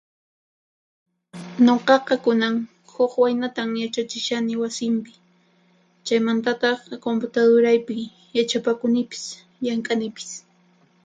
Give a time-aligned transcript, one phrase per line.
[1.65, 2.55] Nuqaqa kunan
[2.93, 5.11] huq waynata yachachishani wasinpi,
[6.05, 7.95] chaymantataq kumputaturaypi
[8.37, 9.23] yachapakunipis
[9.63, 10.29] llank'anipis.